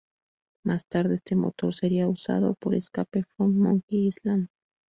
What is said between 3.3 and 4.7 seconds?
From Monkey Island".